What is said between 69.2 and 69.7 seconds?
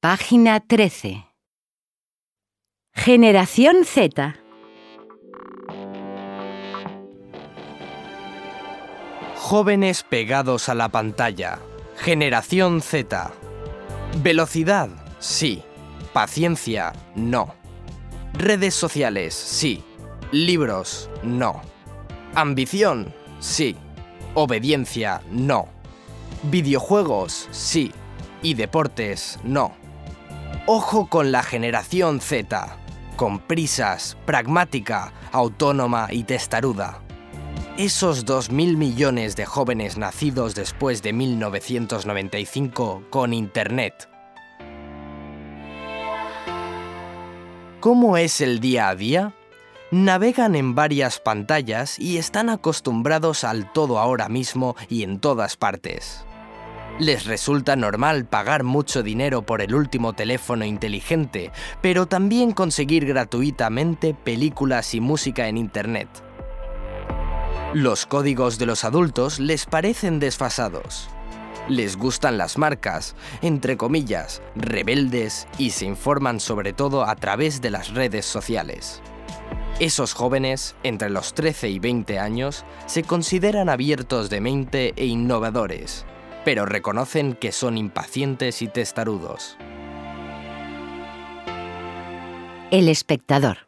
les